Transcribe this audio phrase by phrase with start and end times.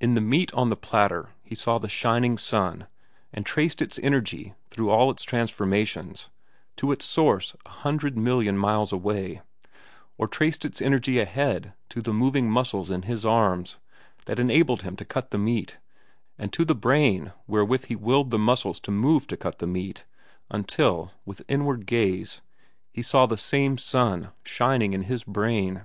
[0.00, 2.86] In the meat on the platter he saw the shining sun
[3.32, 6.28] and traced its energy back through all its transformations
[6.76, 9.42] to its source a hundred million miles away,
[10.16, 13.78] or traced its energy ahead to the moving muscles in his arms
[14.26, 15.78] that enabled him to cut the meat,
[16.38, 20.04] and to the brain wherewith he willed the muscles to move to cut the meat,
[20.52, 22.40] until, with inward gaze,
[22.92, 25.82] he saw the same sun shining in his brain.